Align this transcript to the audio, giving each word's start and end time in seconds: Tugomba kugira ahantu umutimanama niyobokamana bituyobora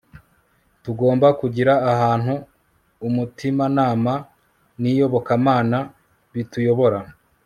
Tugomba 0.83 1.27
kugira 1.39 1.73
ahantu 1.91 2.33
umutimanama 3.07 4.13
niyobokamana 4.81 5.79
bituyobora 6.35 6.99